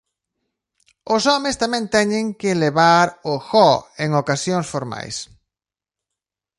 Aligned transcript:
Os 1.15 1.23
homes 1.31 1.59
tamén 1.63 1.85
teñen 1.95 2.25
que 2.39 2.59
levar 2.63 3.07
o 3.33 3.33
"gho" 3.47 3.71
en 4.03 4.09
ocasións 4.21 4.65
formais. 4.73 5.15